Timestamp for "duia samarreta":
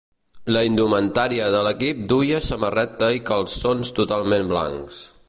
2.13-3.13